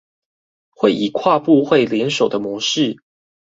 [0.71, 3.03] 會以跨部會聯手的模式